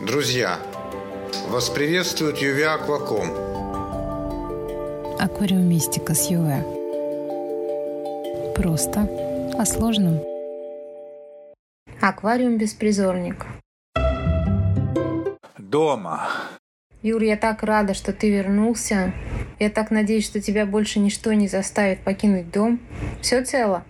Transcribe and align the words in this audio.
Друзья, 0.00 0.58
вас 1.48 1.70
приветствует 1.70 2.38
Юве 2.38 2.66
Акваком. 2.66 3.30
Аквариумистика 5.20 6.14
с 6.14 6.28
Юве. 6.28 6.64
Просто 8.56 9.08
о 9.56 9.64
сложном. 9.64 10.20
Аквариум-беспризорник. 12.00 13.46
Дома. 15.58 16.28
Юр, 17.02 17.22
я 17.22 17.36
так 17.36 17.62
рада, 17.62 17.94
что 17.94 18.12
ты 18.12 18.30
вернулся. 18.30 19.14
Я 19.60 19.70
так 19.70 19.92
надеюсь, 19.92 20.26
что 20.26 20.40
тебя 20.40 20.66
больше 20.66 20.98
ничто 20.98 21.32
не 21.32 21.46
заставит 21.46 22.00
покинуть 22.00 22.50
дом. 22.50 22.80
Все 23.22 23.44
цело? 23.44 23.84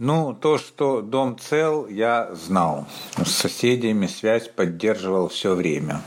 Ну, 0.00 0.32
то, 0.32 0.58
что 0.58 1.02
дом 1.02 1.36
цел, 1.40 1.88
я 1.88 2.32
знал. 2.32 2.86
С 3.16 3.32
соседями 3.32 4.06
связь 4.06 4.46
поддерживал 4.46 5.26
все 5.26 5.56
время. 5.56 6.02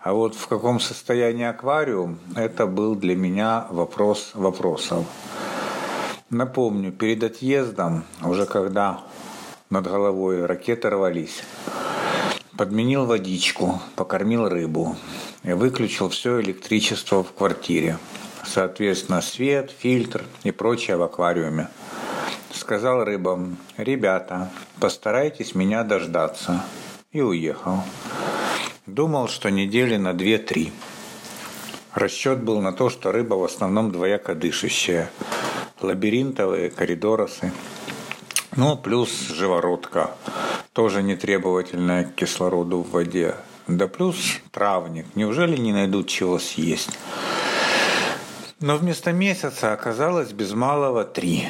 А 0.00 0.12
вот 0.12 0.34
в 0.34 0.46
каком 0.48 0.80
состоянии 0.80 1.46
аквариум, 1.46 2.18
это 2.36 2.66
был 2.66 2.94
для 2.94 3.16
меня 3.16 3.66
вопрос 3.70 4.32
вопросов. 4.34 5.06
Напомню, 6.28 6.92
перед 6.92 7.24
отъездом, 7.24 8.04
уже 8.22 8.44
когда 8.44 9.00
над 9.70 9.86
головой 9.86 10.44
ракеты 10.44 10.90
рвались, 10.90 11.42
подменил 12.58 13.06
водичку, 13.06 13.80
покормил 13.96 14.46
рыбу 14.46 14.94
и 15.42 15.54
выключил 15.54 16.10
все 16.10 16.38
электричество 16.42 17.24
в 17.24 17.32
квартире. 17.32 17.96
Соответственно, 18.44 19.22
свет, 19.22 19.70
фильтр 19.70 20.22
и 20.44 20.50
прочее 20.50 20.98
в 20.98 21.02
аквариуме– 21.02 21.70
сказал 22.60 23.04
рыбам, 23.04 23.56
«Ребята, 23.76 24.50
постарайтесь 24.78 25.54
меня 25.54 25.82
дождаться». 25.82 26.62
И 27.10 27.20
уехал. 27.20 27.78
Думал, 28.86 29.28
что 29.28 29.50
недели 29.50 29.96
на 29.96 30.12
две-три. 30.12 30.72
Расчет 31.94 32.42
был 32.42 32.60
на 32.60 32.72
то, 32.72 32.88
что 32.88 33.10
рыба 33.10 33.34
в 33.34 33.44
основном 33.44 33.90
двояко 33.90 34.34
дышащая. 34.34 35.10
Лабиринтовые, 35.80 36.70
коридоросы. 36.70 37.52
Ну, 38.54 38.76
плюс 38.76 39.10
живородка, 39.28 40.10
тоже 40.72 41.02
нетребовательная 41.02 42.04
к 42.04 42.14
кислороду 42.14 42.82
в 42.82 42.90
воде. 42.90 43.34
Да 43.66 43.88
плюс 43.88 44.38
травник. 44.52 45.06
Неужели 45.14 45.56
не 45.56 45.72
найдут 45.72 46.08
чего 46.08 46.38
съесть? 46.38 46.98
Но 48.60 48.76
вместо 48.76 49.12
месяца 49.12 49.72
оказалось 49.72 50.32
без 50.32 50.52
малого 50.52 51.04
три. 51.04 51.48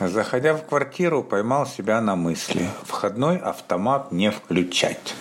Заходя 0.00 0.54
в 0.54 0.64
квартиру, 0.66 1.22
поймал 1.22 1.66
себя 1.66 2.00
на 2.00 2.16
мысли. 2.16 2.68
Входной 2.82 3.36
автомат 3.36 4.10
не 4.10 4.32
включать. 4.32 5.14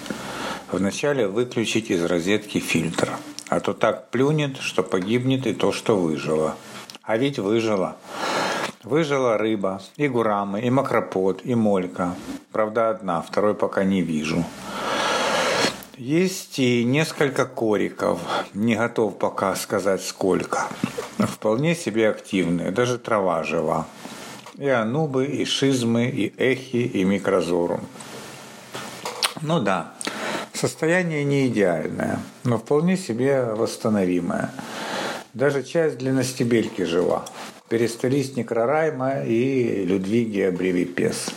Вначале 0.72 1.28
выключить 1.28 1.92
из 1.92 2.04
розетки 2.04 2.58
фильтр. 2.58 3.12
А 3.50 3.60
то 3.60 3.74
так 3.74 4.10
плюнет, 4.10 4.58
что 4.58 4.82
погибнет 4.82 5.46
и 5.46 5.54
то, 5.54 5.72
что 5.72 5.96
выжило. 5.96 6.56
А 7.04 7.18
ведь 7.18 7.38
выжило. 7.38 7.98
Выжила 8.84 9.38
рыба, 9.38 9.80
и 9.96 10.08
гурамы, 10.08 10.62
и 10.62 10.72
макропод, 10.72 11.42
и 11.44 11.54
молька. 11.54 12.16
Правда, 12.52 12.90
одна, 12.90 13.22
второй 13.22 13.54
пока 13.54 13.84
не 13.84 14.02
вижу. 14.02 14.44
Есть 15.98 16.58
и 16.58 16.84
несколько 16.84 17.46
кориков, 17.46 18.20
не 18.56 18.76
готов 18.76 19.20
пока 19.20 19.56
сказать 19.56 20.04
сколько. 20.04 20.64
Вполне 21.20 21.76
себе 21.76 22.10
активные, 22.10 22.72
даже 22.72 22.98
трава 22.98 23.44
жива 23.44 23.86
и 24.58 24.68
анубы, 24.68 25.26
и 25.26 25.46
шизмы, 25.46 26.08
и 26.08 26.34
эхи, 26.38 26.86
и 26.86 27.04
микрозорум. 27.04 27.82
Ну 29.42 29.60
да, 29.60 29.94
состояние 30.54 31.24
не 31.24 31.48
идеальное, 31.48 32.20
но 32.44 32.58
вполне 32.58 32.98
себе 32.98 33.44
восстановимое. 33.44 34.52
Даже 35.34 35.64
часть 35.64 35.98
длинностебельки 35.98 36.84
жива. 36.84 37.26
Перестались 37.68 38.36
Некрорайма 38.36 39.24
и 39.24 39.84
Людвигия 39.86 40.52
Бревипес. 40.52 41.32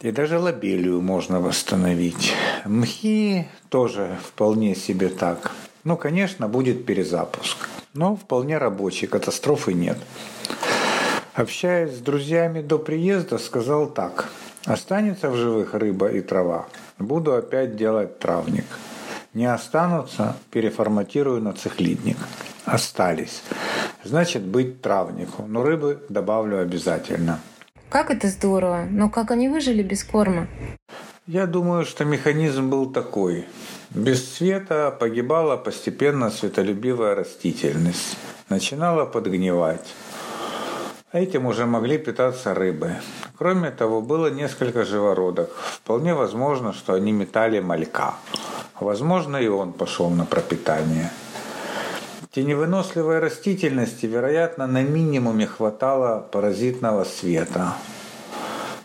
И 0.00 0.10
даже 0.10 0.38
лобелию 0.38 1.00
можно 1.00 1.40
восстановить. 1.40 2.34
Мхи 2.66 3.48
тоже 3.70 4.18
вполне 4.22 4.74
себе 4.74 5.08
так. 5.08 5.52
Ну, 5.84 5.96
конечно, 5.96 6.48
будет 6.48 6.84
перезапуск. 6.84 7.56
Но 7.94 8.16
вполне 8.16 8.58
рабочий, 8.58 9.06
катастрофы 9.06 9.72
нет. 9.72 9.96
Общаясь 11.34 11.96
с 11.96 11.98
друзьями 11.98 12.60
до 12.62 12.78
приезда, 12.78 13.38
сказал 13.38 13.88
так. 13.88 14.28
Останется 14.66 15.30
в 15.30 15.34
живых 15.34 15.74
рыба 15.74 16.06
и 16.06 16.20
трава. 16.20 16.66
Буду 17.00 17.34
опять 17.34 17.74
делать 17.74 18.20
травник. 18.20 18.66
Не 19.34 19.46
останутся, 19.46 20.36
переформатирую 20.52 21.42
на 21.42 21.52
цехлидник. 21.52 22.18
Остались. 22.64 23.42
Значит, 24.04 24.42
быть 24.42 24.80
травнику. 24.80 25.44
Но 25.48 25.64
рыбы 25.64 26.04
добавлю 26.08 26.60
обязательно. 26.60 27.40
Как 27.88 28.12
это 28.12 28.28
здорово. 28.28 28.84
Но 28.88 29.10
как 29.10 29.32
они 29.32 29.48
выжили 29.48 29.82
без 29.82 30.04
корма? 30.04 30.46
Я 31.26 31.46
думаю, 31.48 31.84
что 31.84 32.04
механизм 32.04 32.70
был 32.70 32.92
такой. 32.92 33.44
Без 33.90 34.36
света 34.36 34.96
погибала 34.96 35.56
постепенно 35.56 36.30
светолюбивая 36.30 37.16
растительность. 37.16 38.16
Начинала 38.48 39.04
подгнивать. 39.04 39.94
Этим 41.14 41.46
уже 41.46 41.64
могли 41.64 41.96
питаться 41.96 42.54
рыбы. 42.54 42.96
Кроме 43.38 43.70
того, 43.70 44.00
было 44.00 44.30
несколько 44.30 44.84
живородок. 44.84 45.48
Вполне 45.54 46.12
возможно, 46.12 46.72
что 46.72 46.92
они 46.94 47.12
метали 47.12 47.60
малька. 47.60 48.16
Возможно, 48.80 49.36
и 49.36 49.46
он 49.46 49.72
пошел 49.72 50.10
на 50.10 50.26
пропитание. 50.26 51.12
Теневыносливой 52.32 53.20
растительности, 53.20 54.06
вероятно, 54.06 54.66
на 54.66 54.82
минимуме 54.82 55.46
хватало 55.46 56.18
паразитного 56.32 57.04
света. 57.04 57.74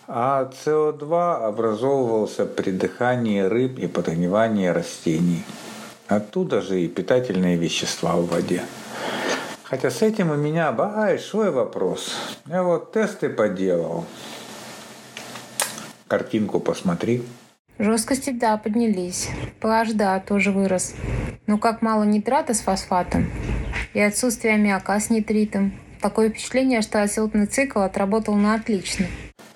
А 0.07 0.51
СО2 0.65 1.47
образовывался 1.47 2.45
при 2.45 2.69
дыхании 2.69 3.41
рыб 3.41 3.79
и 3.79 3.87
подогнивании 3.87 4.67
растений. 4.67 5.43
Оттуда 6.07 6.61
же 6.61 6.79
и 6.79 6.87
питательные 6.87 7.57
вещества 7.57 8.15
в 8.17 8.27
воде. 8.27 8.61
Хотя 9.69 9.91
с 9.91 10.01
этим 10.01 10.31
у 10.31 10.35
меня 10.35 10.71
большой 10.71 11.51
вопрос. 11.51 12.15
Я 12.47 12.63
вот 12.63 12.91
тесты 12.91 13.29
поделал. 13.29 14.05
Картинку 16.07 16.59
посмотри. 16.59 17.23
Жесткости, 17.77 18.31
да, 18.31 18.57
поднялись. 18.57 19.29
PH, 19.61 19.93
да, 19.93 20.19
тоже 20.19 20.51
вырос. 20.51 20.95
Но 21.45 21.59
как 21.59 21.83
мало 21.83 22.03
нитрата 22.03 22.55
с 22.55 22.61
фосфатом 22.61 23.29
и 23.93 23.99
отсутствие 23.99 24.55
аммиака 24.55 24.99
с 24.99 25.11
нитритом. 25.11 25.73
Такое 26.01 26.29
впечатление, 26.29 26.81
что 26.81 27.03
азотный 27.03 27.45
цикл 27.45 27.81
отработал 27.81 28.33
на 28.35 28.55
отлично. 28.55 29.05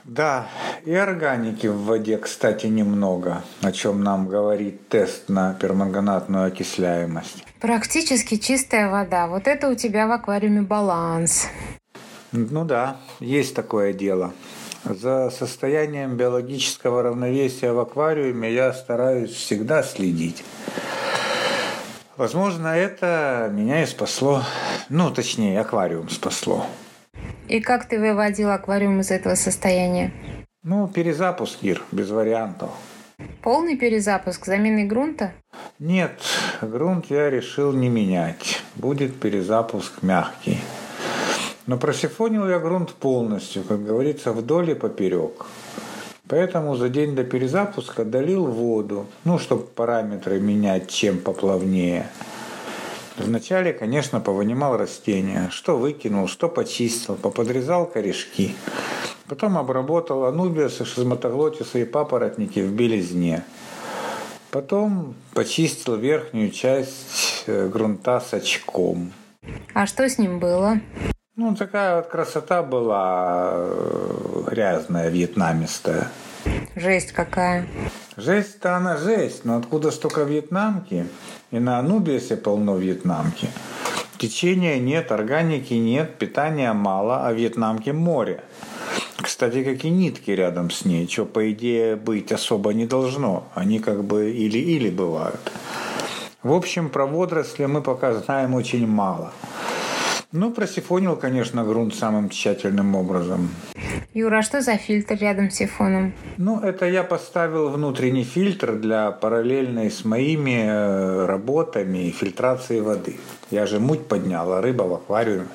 Да, 0.04 0.48
и 0.86 0.94
органики 0.94 1.66
в 1.66 1.86
воде, 1.86 2.18
кстати, 2.18 2.68
немного, 2.68 3.42
о 3.62 3.72
чем 3.72 4.04
нам 4.04 4.28
говорит 4.28 4.90
тест 4.90 5.30
на 5.30 5.54
перманганатную 5.56 6.46
окисляемость. 6.46 7.43
Практически 7.64 8.36
чистая 8.36 8.90
вода. 8.90 9.28
Вот 9.28 9.48
это 9.48 9.70
у 9.70 9.74
тебя 9.74 10.06
в 10.06 10.12
аквариуме 10.12 10.64
баланс. 10.64 11.48
Ну 12.34 12.66
да, 12.66 12.98
есть 13.22 13.56
такое 13.56 13.94
дело. 13.94 14.34
За 14.84 15.30
состоянием 15.30 16.18
биологического 16.18 17.04
равновесия 17.04 17.72
в 17.72 17.80
аквариуме 17.80 18.54
я 18.54 18.74
стараюсь 18.74 19.32
всегда 19.32 19.82
следить. 19.82 20.44
Возможно, 22.18 22.68
это 22.68 23.50
меня 23.50 23.84
и 23.84 23.86
спасло. 23.86 24.44
Ну, 24.90 25.10
точнее, 25.12 25.62
аквариум 25.62 26.10
спасло. 26.10 26.66
И 27.48 27.62
как 27.62 27.88
ты 27.88 27.98
выводил 27.98 28.52
аквариум 28.52 29.00
из 29.00 29.10
этого 29.10 29.36
состояния? 29.36 30.12
Ну, 30.64 30.90
перезапуск, 30.90 31.60
Ир, 31.62 31.82
без 31.94 32.10
вариантов. 32.10 32.72
Полный 33.42 33.78
перезапуск 33.78 34.46
замены 34.46 34.86
грунта? 34.86 35.34
Нет, 35.80 36.20
грунт 36.62 37.08
я 37.10 37.30
решил 37.30 37.74
не 37.74 37.90
менять. 37.90 38.62
Будет 38.76 39.20
перезапуск 39.20 40.02
мягкий. 40.02 40.60
Но 41.66 41.78
просифонил 41.78 42.48
я 42.50 42.60
грунт 42.60 42.94
полностью, 42.94 43.64
как 43.64 43.84
говорится, 43.84 44.34
вдоль 44.34 44.72
и 44.72 44.76
поперек. 44.76 45.46
Поэтому 46.28 46.76
за 46.76 46.90
день 46.90 47.16
до 47.16 47.24
перезапуска 47.24 48.06
долил 48.06 48.46
воду, 48.46 49.06
ну, 49.24 49.38
чтобы 49.38 49.64
параметры 49.64 50.40
менять 50.40 50.90
чем 50.90 51.20
поплавнее– 51.20 52.10
Вначале, 53.18 53.74
конечно, 53.74 54.20
повынимал 54.20 54.76
растения, 54.76 55.50
что 55.52 55.78
выкинул, 55.78 56.28
что 56.28 56.50
почистил, 56.50 57.16
поподрезал 57.16 57.86
корешки. 57.86 58.56
Потом 59.34 59.58
обработал 59.58 60.26
анубиусы, 60.26 60.86
шизматоглотисы 60.86 61.82
и 61.82 61.86
папоротники 61.86 62.60
в 62.60 62.72
белизне. 62.72 63.44
Потом 64.52 65.16
почистил 65.34 65.96
верхнюю 65.96 66.52
часть 66.52 67.46
э, 67.48 67.68
грунта 67.68 68.20
с 68.20 68.32
очком. 68.36 69.12
А 69.74 69.88
что 69.88 70.08
с 70.08 70.20
ним 70.20 70.38
было? 70.38 70.82
Ну, 71.36 71.56
такая 71.56 71.96
вот 71.96 72.10
красота 72.10 72.62
была 72.62 73.54
э, 73.56 74.44
грязная, 74.52 75.10
вьетнамистая. 75.10 76.10
Жесть 76.76 77.12
какая. 77.12 77.68
Жесть-то 78.16 78.78
она 78.78 78.98
жесть, 78.98 79.46
но 79.46 79.58
откуда 79.58 79.90
столько 79.90 80.22
вьетнамки? 80.22 81.08
И 81.50 81.58
на 81.58 81.80
Анубисе 81.80 82.38
полно 82.38 82.78
вьетнамки. 82.78 83.48
Течения 84.20 84.78
нет, 84.78 85.12
органики 85.12 85.74
нет, 85.74 86.20
питания 86.20 86.72
мало, 86.74 87.26
а 87.26 87.34
вьетнамки 87.34 87.90
море. 87.90 88.44
Кстати, 89.24 89.64
как 89.64 89.86
и 89.86 89.90
нитки 89.90 90.32
рядом 90.32 90.70
с 90.70 90.84
ней, 90.84 91.08
что, 91.08 91.24
по 91.24 91.50
идее, 91.50 91.96
быть 91.96 92.34
особо 92.34 92.74
не 92.74 92.86
должно. 92.86 93.46
Они 93.56 93.80
как 93.80 94.04
бы 94.04 94.32
или-или 94.32 94.90
бывают. 94.90 95.40
В 96.44 96.52
общем, 96.52 96.90
про 96.90 97.06
водоросли 97.06 97.66
мы 97.66 97.82
пока 97.82 98.14
знаем 98.14 98.54
очень 98.54 98.86
мало. 98.86 99.32
Ну, 100.34 100.52
просифонил, 100.52 101.16
конечно, 101.16 101.64
грунт 101.64 101.96
самым 101.96 102.30
тщательным 102.30 102.96
образом. 102.96 103.50
Юра, 104.14 104.40
а 104.40 104.42
что 104.42 104.62
за 104.62 104.76
фильтр 104.76 105.16
рядом 105.16 105.50
с 105.50 105.56
сифоном? 105.56 106.12
Ну, 106.38 106.60
это 106.60 106.86
я 106.86 107.04
поставил 107.04 107.70
внутренний 107.70 108.26
фильтр 108.26 108.74
для 108.74 109.12
параллельной 109.12 109.90
с 109.90 110.04
моими 110.04 110.66
э, 110.66 111.26
работами 111.28 112.10
фильтрации 112.10 112.82
воды. 112.82 113.16
Я 113.52 113.66
же 113.68 113.80
муть 113.80 114.06
поднял, 114.06 114.52
а 114.52 114.62
рыба 114.62 114.84
в 114.84 114.94
аквариуме. 114.96 115.48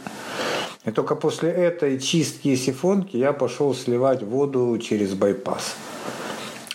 И 0.84 0.90
только 0.90 1.14
после 1.14 1.50
этой 1.50 1.98
чистки 1.98 2.48
и 2.48 2.56
сифонки 2.56 3.16
я 3.16 3.32
пошел 3.32 3.75
сливать 3.75 4.22
воду 4.22 4.78
через 4.78 5.14
байпас. 5.14 5.75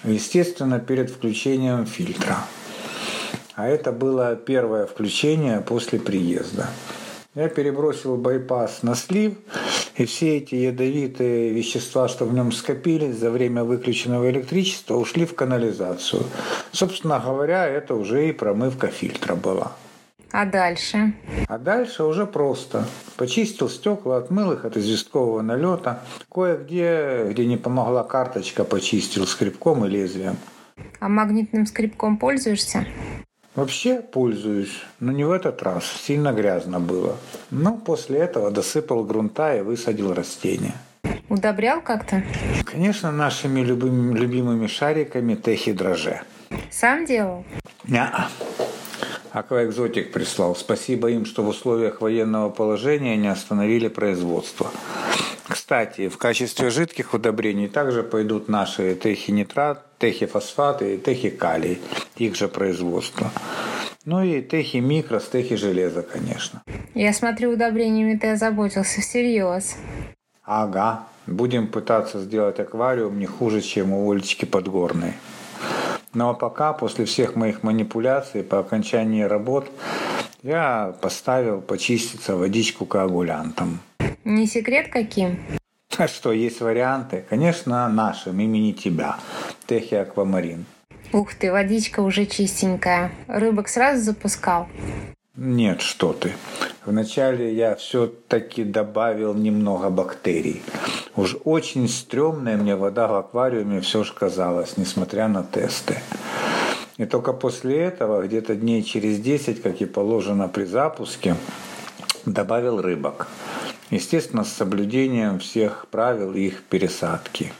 Естественно, 0.03 0.79
перед 0.79 1.09
включением 1.09 1.85
фильтра. 1.85 2.37
А 3.55 3.67
это 3.67 3.91
было 3.91 4.35
первое 4.35 4.85
включение 4.85 5.61
после 5.61 5.99
приезда. 5.99 6.69
Я 7.35 7.49
перебросил 7.49 8.17
байпас 8.17 8.83
на 8.83 8.95
слив, 8.95 9.33
и 9.95 10.05
все 10.05 10.37
эти 10.37 10.55
ядовитые 10.55 11.51
вещества, 11.51 12.07
что 12.07 12.25
в 12.25 12.33
нем 12.33 12.51
скопились 12.51 13.15
за 13.15 13.31
время 13.31 13.63
выключенного 13.63 14.29
электричества, 14.29 14.95
ушли 14.97 15.25
в 15.25 15.33
канализацию. 15.33 16.23
Собственно 16.71 17.19
говоря, 17.19 17.65
это 17.67 17.95
уже 17.95 18.29
и 18.29 18.33
промывка 18.33 18.87
фильтра 18.87 19.35
была. 19.35 19.71
А 20.33 20.45
дальше? 20.45 21.13
А 21.47 21.59
дальше 21.59 22.03
уже 22.03 22.25
просто. 22.25 22.87
Почистил 23.17 23.69
стекла, 23.69 24.17
отмыл 24.17 24.53
их 24.53 24.65
от 24.65 24.75
известкового 24.75 25.43
налета. 25.43 26.01
Кое-где, 26.31 27.27
где 27.29 27.45
не 27.45 27.55
помогла 27.55 28.03
карточка, 28.03 28.63
почистил 28.63 29.27
скребком 29.27 29.85
и 29.85 29.89
лезвием. 29.89 30.37
А 30.99 31.07
магнитным 31.07 31.67
скребком 31.67 32.17
пользуешься? 32.17 32.87
Вообще 33.53 34.01
пользуюсь, 34.01 34.73
но 34.99 35.11
не 35.11 35.23
в 35.23 35.29
этот 35.29 35.61
раз. 35.61 35.85
Сильно 35.85 36.33
грязно 36.33 36.79
было. 36.79 37.15
Но 37.51 37.77
после 37.77 38.17
этого 38.17 38.49
досыпал 38.49 39.03
грунта 39.03 39.55
и 39.55 39.61
высадил 39.61 40.15
растения. 40.15 40.73
Удобрял 41.29 41.79
как-то? 41.79 42.23
Конечно, 42.65 43.11
нашими 43.11 43.59
любыми, 43.59 44.17
любимыми 44.17 44.65
шариками 44.65 45.35
техи 45.35 45.73
дроже. 45.73 46.21
Сам 46.71 47.05
делал? 47.05 47.45
Неа. 47.87 48.27
Акваэкзотик 49.33 50.11
прислал. 50.11 50.55
Спасибо 50.55 51.09
им, 51.09 51.25
что 51.25 51.41
в 51.41 51.47
условиях 51.47 52.01
военного 52.01 52.51
положения 52.51 53.17
не 53.17 53.27
остановили 53.27 53.87
производство. 53.87 54.69
Кстати, 55.47 56.07
в 56.07 56.17
качестве 56.19 56.69
жидких 56.69 57.15
удобрений 57.15 57.67
также 57.67 58.03
пойдут 58.03 58.47
наши 58.47 58.93
техинитрат, 58.93 59.83
техифосфаты 59.97 60.95
и 60.95 60.97
техикалий, 60.99 61.81
их 62.15 62.35
же 62.35 62.47
производство. 62.47 63.31
Ну 64.05 64.21
и 64.23 64.43
техи 64.43 64.77
микрос, 64.79 65.29
техи 65.29 65.55
железо, 65.55 66.03
конечно. 66.03 66.61
Я 66.93 67.11
смотрю, 67.11 67.53
удобрениями 67.53 68.15
ты 68.15 68.31
озаботился 68.31 69.01
всерьез. 69.01 69.75
Ага. 70.43 71.07
Будем 71.25 71.67
пытаться 71.67 72.19
сделать 72.19 72.59
аквариум 72.59 73.17
не 73.17 73.25
хуже, 73.25 73.61
чем 73.61 73.93
у 73.93 74.11
Олечки 74.11 74.45
Подгорной. 74.45 75.13
Но 76.13 76.25
ну, 76.25 76.29
а 76.31 76.33
пока, 76.33 76.73
после 76.73 77.05
всех 77.05 77.35
моих 77.35 77.63
манипуляций, 77.63 78.43
по 78.43 78.59
окончании 78.59 79.23
работ, 79.23 79.69
я 80.43 80.93
поставил 81.01 81.61
почиститься 81.61 82.35
водичку 82.35 82.85
коагулянтом. 82.85 83.79
Не 84.23 84.45
секрет 84.45 84.89
каким? 84.91 85.39
А 85.97 86.07
что, 86.07 86.31
есть 86.31 86.61
варианты? 86.61 87.25
Конечно, 87.29 87.87
нашим, 87.89 88.39
имени 88.39 88.71
тебя. 88.71 89.17
Техи 89.67 89.95
Аквамарин. 89.95 90.65
Ух 91.11 91.33
ты, 91.35 91.51
водичка 91.51 91.99
уже 91.99 92.25
чистенькая. 92.25 93.11
Рыбок 93.27 93.67
сразу 93.67 94.03
запускал? 94.03 94.67
Нет, 95.35 95.81
что 95.81 96.13
ты. 96.13 96.33
Вначале 96.85 97.53
я 97.53 97.75
все-таки 97.75 98.63
добавил 98.65 99.33
немного 99.33 99.89
бактерий. 99.89 100.61
Уж 101.15 101.37
очень 101.45 101.87
стрёмная 101.87 102.57
мне 102.57 102.75
вода 102.75 103.07
в 103.07 103.15
аквариуме 103.15 103.79
все 103.79 104.03
же 104.03 104.13
казалась, 104.13 104.75
несмотря 104.75 105.27
на 105.29 105.43
тесты. 105.43 105.99
И 106.97 107.05
только 107.05 107.33
после 107.33 107.77
этого, 107.77 108.21
где-то 108.21 108.55
дней 108.55 108.83
через 108.83 109.19
10, 109.19 109.61
как 109.61 109.81
и 109.81 109.85
положено 109.85 110.47
при 110.47 110.65
запуске, 110.65 111.35
добавил 112.25 112.81
рыбок. 112.81 113.27
Естественно, 113.89 114.43
с 114.43 114.51
соблюдением 114.51 115.39
всех 115.39 115.87
правил 115.89 116.33
их 116.33 116.63
пересадки. 116.63 117.53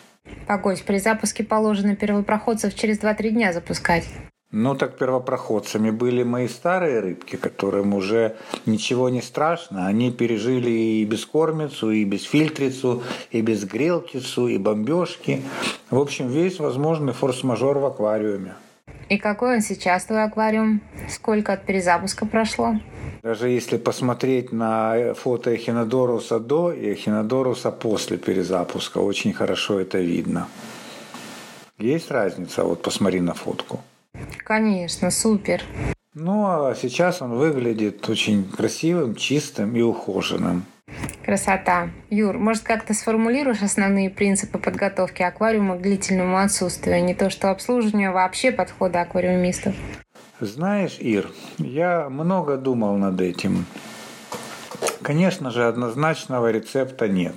Погодь, 0.48 0.84
при 0.84 0.98
запуске 0.98 1.44
положено 1.44 1.96
первопроходцев 1.96 2.76
через 2.76 3.00
2-3 3.00 3.30
дня 3.30 3.54
запускать. 3.54 4.06
Ну, 4.56 4.76
так 4.76 4.98
первопроходцами 4.98 5.90
были 5.90 6.22
мои 6.22 6.48
старые 6.48 7.00
рыбки, 7.00 7.38
которым 7.38 7.96
уже 7.96 8.36
ничего 8.68 9.10
не 9.10 9.24
страшно. 9.24 9.88
Они 9.88 10.12
пережили 10.12 10.70
и 10.70 11.06
бескормицу, 11.06 11.90
и 11.90 12.06
безфильтрицу, 12.06 13.02
и 13.32 13.42
безгрелкицу, 13.42 14.48
и 14.48 14.60
бомбежки. 14.60 15.42
В 15.90 15.98
общем, 15.98 16.28
весь 16.28 16.60
возможный 16.60 17.14
форс-мажор 17.14 17.80
в 17.80 17.86
аквариуме. 17.88 18.54
И 19.10 19.18
какой 19.18 19.56
он 19.56 19.62
сейчас, 19.62 20.06
твой 20.06 20.24
аквариум? 20.24 20.82
Сколько 21.10 21.54
от 21.54 21.66
перезапуска 21.66 22.28
прошло? 22.28 22.76
Даже 23.24 23.50
если 23.50 23.78
посмотреть 23.78 24.52
на 24.52 25.16
фото 25.16 25.50
Эхинодоруса 25.50 26.40
до 26.40 26.72
и 26.72 26.94
Эхинодоруса 26.94 27.72
после 27.72 28.18
перезапуска, 28.18 29.00
очень 29.00 29.34
хорошо 29.34 29.80
это 29.80 29.98
видно. 29.98 30.48
Есть 31.80 32.12
разница? 32.12 32.64
Вот 32.64 32.84
посмотри 32.84 33.20
на 33.20 33.34
фотку. 33.34 33.82
Конечно, 34.44 35.12
супер. 35.12 35.64
Ну, 36.14 36.46
а 36.46 36.76
сейчас 36.76 37.22
он 37.22 37.32
выглядит 37.38 38.08
очень 38.08 38.44
красивым, 38.50 39.16
чистым 39.16 39.76
и 39.76 39.82
ухоженным. 39.82 40.66
Красота. 41.26 41.90
Юр, 42.10 42.38
может, 42.38 42.64
как-то 42.64 42.94
сформулируешь 42.94 43.62
основные 43.62 44.10
принципы 44.10 44.60
подготовки 44.60 45.24
аквариума 45.24 45.78
к 45.78 45.82
длительному 45.82 46.38
отсутствию, 46.38 47.04
не 47.04 47.16
то 47.16 47.30
что 47.30 47.50
обслуживанию, 47.50 48.12
а 48.12 48.14
вообще 48.14 48.52
подхода 48.52 49.02
аквариумистов? 49.02 49.74
Знаешь, 50.40 50.98
Ир, 51.00 51.32
я 51.58 52.10
много 52.10 52.58
думал 52.58 52.98
над 52.98 53.22
этим. 53.22 53.66
Конечно 55.02 55.52
же, 55.52 55.66
однозначного 55.66 56.52
рецепта 56.52 57.08
нет. 57.08 57.34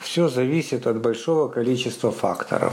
Все 0.00 0.28
зависит 0.28 0.86
от 0.86 1.00
большого 1.00 1.48
количества 1.48 2.10
факторов. 2.10 2.72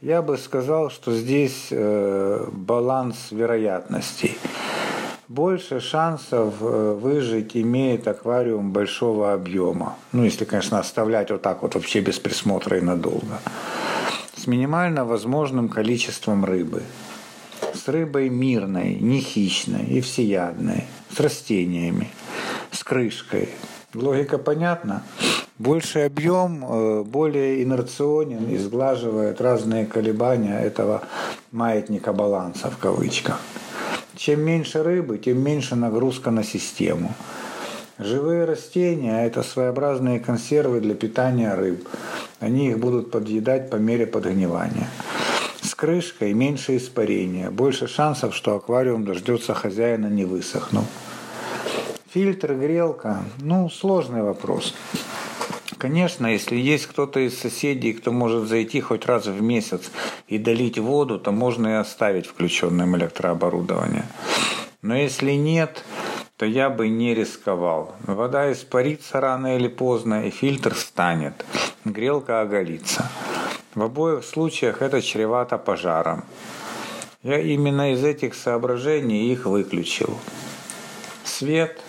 Я 0.00 0.22
бы 0.22 0.38
сказал, 0.38 0.90
что 0.90 1.12
здесь 1.12 1.68
э, 1.70 2.48
баланс 2.52 3.32
вероятностей. 3.32 4.38
Больше 5.28 5.80
шансов 5.80 6.54
э, 6.60 6.98
выжить 7.00 7.56
имеет 7.56 8.06
аквариум 8.06 8.72
большого 8.72 9.32
объема. 9.32 9.96
Ну, 10.12 10.24
если, 10.24 10.44
конечно, 10.44 10.78
оставлять 10.78 11.30
вот 11.30 11.42
так 11.42 11.62
вот 11.62 11.74
вообще 11.74 12.00
без 12.00 12.18
присмотра 12.18 12.78
и 12.78 12.80
надолго. 12.80 13.40
С 14.36 14.46
минимально 14.46 15.04
возможным 15.04 15.68
количеством 15.68 16.44
рыбы. 16.44 16.82
С 17.74 17.88
рыбой 17.88 18.28
мирной, 18.28 18.94
не 18.94 19.20
хищной 19.20 19.84
и 19.84 20.00
всеядной. 20.00 20.84
С 21.14 21.18
растениями. 21.18 22.08
С 22.70 22.84
крышкой. 22.84 23.48
Логика 23.94 24.38
понятна? 24.38 25.02
Больший 25.58 26.06
объем 26.06 26.64
э, 26.64 27.02
более 27.02 27.62
инерционен 27.62 28.48
и 28.48 28.56
сглаживает 28.56 29.40
разные 29.40 29.84
колебания 29.84 30.58
этого 30.58 31.02
маятника 31.50 32.14
баланса 32.14 32.70
в 32.70 32.78
кавычках. 32.78 33.38
Чем 34.16 34.40
меньше 34.40 34.82
рыбы, 34.82 35.18
тем 35.18 35.42
меньше 35.44 35.76
нагрузка 35.76 36.30
на 36.30 36.42
систему. 36.42 37.14
Живые 37.98 38.46
растения– 38.46 39.26
это 39.26 39.42
своеобразные 39.42 40.20
консервы 40.20 40.80
для 40.80 40.94
питания 40.94 41.54
рыб. 41.54 41.86
Они 42.40 42.70
их 42.70 42.78
будут 42.78 43.10
подъедать 43.10 43.68
по 43.68 43.76
мере 43.76 44.06
подгнивания. 44.06 44.88
С 45.60 45.74
крышкой 45.74 46.32
меньше 46.32 46.78
испарения, 46.78 47.50
больше 47.50 47.88
шансов, 47.88 48.34
что 48.34 48.56
аквариум 48.56 49.04
дождется 49.04 49.52
хозяина 49.52 50.06
не 50.06 50.24
высохнув. 50.24 50.86
Фильтр, 52.12 52.52
грелка– 52.52 53.24
ну, 53.38 53.70
сложный 53.70 54.22
вопрос. 54.22 54.74
Конечно, 55.78 56.26
если 56.26 56.56
есть 56.56 56.86
кто-то 56.86 57.20
из 57.20 57.38
соседей, 57.38 57.94
кто 57.94 58.12
может 58.12 58.48
зайти 58.48 58.82
хоть 58.82 59.06
раз 59.06 59.24
в 59.24 59.40
месяц 59.40 59.90
и 60.28 60.36
долить 60.36 60.78
воду, 60.78 61.18
то 61.18 61.32
можно 61.32 61.68
и 61.68 61.72
оставить 61.72 62.26
включенным 62.26 62.94
электрооборудование. 62.98 64.04
Но 64.82 64.94
если 64.94 65.32
нет, 65.32 65.86
то 66.36 66.44
я 66.44 66.68
бы 66.68 66.90
не 66.90 67.14
рисковал. 67.14 67.94
Вода 68.00 68.52
испарится 68.52 69.18
рано 69.18 69.56
или 69.56 69.68
поздно, 69.68 70.26
и 70.26 70.30
фильтр 70.30 70.74
встанет. 70.74 71.46
Грелка 71.86 72.42
оголится. 72.42 73.10
В 73.74 73.82
обоих 73.84 74.22
случаях 74.22 74.82
это 74.82 75.00
чревато 75.00 75.56
пожаром. 75.56 76.24
Я 77.22 77.38
именно 77.38 77.94
из 77.94 78.04
этих 78.04 78.34
соображений 78.34 79.32
их 79.32 79.46
выключил. 79.46 80.18
Свет. 81.24 81.80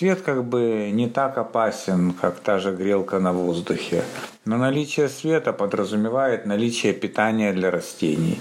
Свет 0.00 0.22
как 0.22 0.44
бы 0.44 0.88
не 0.94 1.08
так 1.10 1.36
опасен, 1.36 2.14
как 2.18 2.40
та 2.40 2.58
же 2.58 2.74
грелка 2.74 3.18
на 3.18 3.34
воздухе. 3.34 4.02
Но 4.46 4.56
наличие 4.56 5.10
света 5.10 5.52
подразумевает 5.52 6.46
наличие 6.46 6.94
питания 6.94 7.52
для 7.52 7.70
растений. 7.70 8.40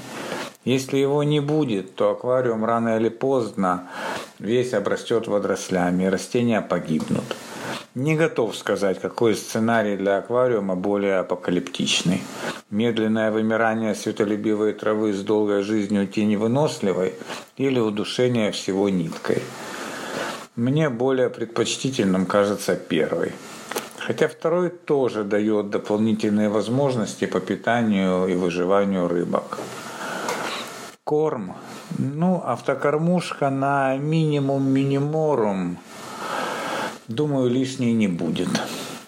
Если 0.63 0.95
его 0.99 1.21
не 1.23 1.41
будет, 1.41 1.95
то 1.95 2.11
аквариум 2.11 2.63
рано 2.63 2.95
или 2.95 3.09
поздно 3.09 3.89
весь 4.39 4.73
обрастет 4.73 5.27
водорослями, 5.27 6.05
и 6.05 6.07
растения 6.07 6.61
погибнут. 6.61 7.35
Не 7.93 8.15
готов 8.15 8.55
сказать, 8.55 9.01
какой 9.01 9.35
сценарий 9.35 9.97
для 9.97 10.19
аквариума 10.19 10.77
более 10.77 11.17
апокалиптичный. 11.17 12.21
Медленное 12.69 13.31
вымирание 13.31 13.95
светолюбивой 13.95 14.71
травы 14.71 15.11
с 15.11 15.21
долгой 15.23 15.63
жизнью 15.63 16.07
теневыносливой 16.07 17.15
или 17.57 17.79
удушение 17.79 18.53
всего 18.53 18.87
ниткой. 18.87 19.41
Мне 20.55 20.89
более 20.89 21.29
предпочтительным 21.29 22.25
кажется 22.25 22.75
первый. 22.75 23.31
Хотя 23.97 24.27
второй 24.27 24.69
тоже 24.69 25.23
дает 25.23 25.69
дополнительные 25.69 26.49
возможности 26.49 27.25
по 27.25 27.39
питанию 27.39 28.27
и 28.27 28.35
выживанию 28.35 29.07
рыбок. 29.07 29.59
Корм. 31.03 31.55
Ну, 31.97 32.41
автокормушка 32.45 33.49
на 33.49 33.97
минимум 33.97 34.69
миниморум– 34.69 35.77
думаю, 37.09 37.49
лишней 37.49 37.93
не 37.93 38.07
будет. 38.07 38.49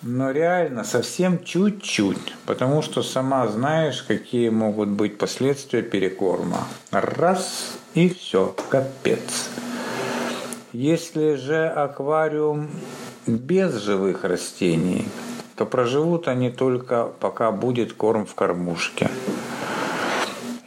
Но 0.02 0.32
реально 0.32 0.84
совсем 0.84 1.44
чуть-чуть, 1.44 2.34
потому 2.46 2.82
что 2.82 3.04
сама 3.04 3.48
знаешь, 3.48 4.02
какие 4.02 4.50
могут 4.50 4.90
быть 4.90 5.20
последствия 5.20 5.84
перекорма. 5.84 6.68
Раз 6.92 7.78
и 7.94 8.10
все, 8.10 8.56
капец. 8.70 9.50
Если 10.74 11.36
же 11.36 11.68
аквариум 11.68 12.70
без 13.28 13.75
живых 13.75 14.24
растений, 14.24 15.06
то 15.58 15.66
проживут 15.66 16.30
они 16.30 16.50
только 16.50 17.10
пока 17.20 17.51
будет 17.51 17.92
корм 17.92 18.25
в 18.25 18.34
кормушке. 18.36 19.12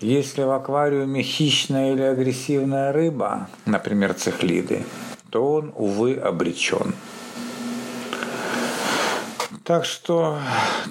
Если 0.00 0.42
в 0.42 0.50
аквариуме 0.50 1.22
хищная 1.22 1.94
или 1.94 2.02
агрессивная 2.02 2.92
рыба, 2.92 3.48
например, 3.64 4.12
цихлиды, 4.12 4.84
то 5.30 5.54
он, 5.54 5.72
увы, 5.74 6.16
обречен. 6.16 6.94
Так 9.64 9.86
что 9.86 10.38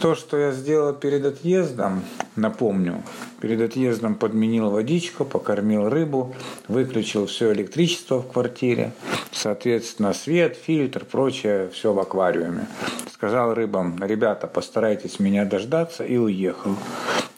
то, 0.02 0.16
что 0.16 0.38
я 0.38 0.52
сделал 0.52 0.94
перед 0.94 1.24
отъездом, 1.24 2.04
напомню, 2.36 3.04
перед 3.42 3.62
отъездом 3.62 4.16
подменил 4.16 4.70
водичку, 4.70 5.26
покормил 5.26 5.90
рыбу, 5.90 6.36
выключил 6.68 7.26
все 7.28 7.52
электричество 7.54 8.22
в 8.22 8.32
квартире, 8.32 8.94
соответственно, 9.32 10.14
свет, 10.14 10.58
фильтр, 10.58 11.06
прочее, 11.06 11.70
все 11.74 11.94
в 11.94 12.00
аквариуме. 12.00 12.68
Сказал 13.12 13.54
рыбам, 13.54 14.04
ребята, 14.04 14.48
постарайтесь 14.48 15.20
меня 15.20 15.46
дождаться 15.46 16.04
и 16.04 16.18
уехал. 16.18 16.76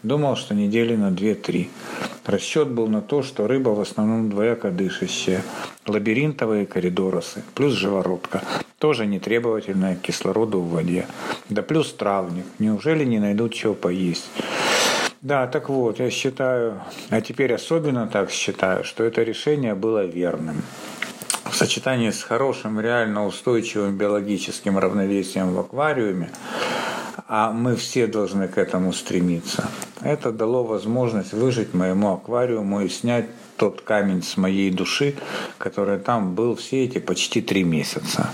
Думал, 0.03 0.35
что 0.35 0.53
недели 0.53 0.95
на 0.95 1.09
2-3. 1.09 1.67
Расчет 2.25 2.69
был 2.69 2.87
на 2.87 3.01
то, 3.01 3.21
что 3.21 3.47
рыба 3.47 3.69
в 3.69 3.79
основном 3.79 4.29
двояко 4.29 4.71
дышащая, 4.71 5.43
лабиринтовые 5.85 6.65
коридоросы, 6.65 7.43
плюс 7.53 7.73
живородка, 7.73 8.41
тоже 8.79 9.05
не 9.05 9.19
требовательная 9.19 9.95
к 9.95 10.01
кислороду 10.01 10.59
в 10.59 10.69
воде. 10.69 11.05
Да 11.49 11.61
плюс 11.61 11.93
травник. 11.93 12.45
Неужели 12.59 13.03
не 13.03 13.19
найдут 13.19 13.53
чего 13.53 13.73
поесть? 13.73 14.29
Да, 15.25 15.47
так 15.47 15.69
вот, 15.69 15.99
я 15.99 16.11
считаю, 16.11 16.83
а 17.09 17.19
теперь 17.19 17.51
особенно 17.51 18.05
так 18.05 18.29
считаю, 18.29 18.83
что 18.83 19.03
это 19.03 19.23
решение 19.23 19.73
было 19.73 20.05
верным. 20.05 20.61
В 21.45 21.55
сочетании 21.55 22.11
с 22.11 22.21
хорошим, 22.21 22.79
реально 22.79 23.25
устойчивым 23.25 23.97
биологическим 23.97 24.77
равновесием 24.77 25.55
в 25.55 25.59
аквариуме, 25.59 26.29
а 27.27 27.51
мы 27.51 27.75
все 27.75 28.05
должны 28.05 28.47
к 28.47 28.59
этому 28.59 28.93
стремиться, 28.93 29.67
это 30.01 30.31
дало 30.31 30.63
возможность 30.63 31.33
выжить 31.33 31.73
моему 31.73 32.13
аквариуму 32.13 32.81
и 32.81 32.87
снять 32.87 33.25
тот 33.57 33.81
камень 33.81 34.21
с 34.21 34.37
моей 34.37 34.69
души, 34.69 35.15
который 35.57 35.97
там 35.97 36.35
был 36.35 36.55
все 36.55 36.83
эти 36.83 36.99
почти 36.99 37.41
три 37.41 37.63
месяца. 37.63 38.29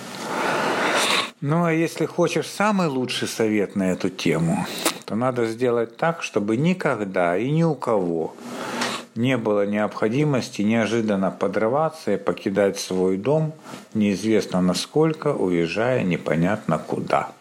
Ну 1.39 1.63
а 1.63 1.71
если 1.71 2.05
хочешь 2.05 2.47
самый 2.47 2.87
лучший 2.87 3.29
совет 3.29 3.77
на 3.77 3.93
эту 3.93 4.09
тему, 4.09 4.67
то 5.11 5.17
надо 5.17 5.45
сделать 5.45 5.97
так, 5.97 6.23
чтобы 6.23 6.55
никогда 6.55 7.37
и 7.37 7.51
ни 7.51 7.63
у 7.63 7.75
кого 7.75 8.33
не 9.13 9.35
было 9.35 9.65
необходимости 9.65 10.61
неожиданно 10.61 11.31
подрываться 11.31 12.13
и 12.13 12.17
покидать 12.17 12.79
свой 12.79 13.17
дом, 13.17 13.51
неизвестно 13.93 14.61
насколько, 14.61 15.33
уезжая 15.33 16.03
непонятно 16.03 16.77
куда. 16.79 17.33